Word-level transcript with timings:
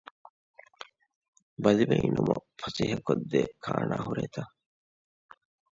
ބަލިވެއިނުމަށް 1.63 2.45
ފަސޭހަކޮށްދޭ 2.61 3.39
ކާނާ 3.65 3.95
ހުރޭތަ؟ 4.05 4.41